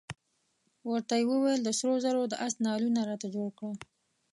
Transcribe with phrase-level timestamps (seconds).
[0.89, 3.71] ورته یې وویل د سرو زرو د آس نعلونه راته جوړ کړه.